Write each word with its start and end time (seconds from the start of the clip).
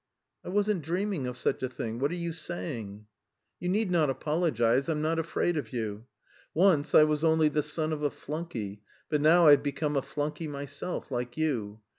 '""I 0.43 0.49
wasn't 0.49 0.81
dreaming 0.81 1.27
of 1.27 1.37
such 1.37 1.61
a 1.61 1.69
thing.... 1.69 1.99
What 1.99 2.09
are 2.09 2.15
you 2.15 2.31
saying!" 2.33 3.05
"You 3.59 3.69
need 3.69 3.91
not 3.91 4.09
apologise. 4.09 4.89
I'm 4.89 5.03
not 5.03 5.19
afraid 5.19 5.57
of 5.57 5.71
you. 5.73 6.07
Once 6.55 6.95
I 6.95 7.03
was 7.03 7.23
only 7.23 7.49
the 7.49 7.61
son 7.61 7.93
of 7.93 8.01
a 8.01 8.09
flunkey, 8.09 8.81
but 9.09 9.21
now 9.21 9.45
I've 9.45 9.61
become 9.61 9.95
a 9.95 10.01
flunkey 10.01 10.47
myself, 10.49 11.11
like 11.11 11.37
you. 11.37 11.81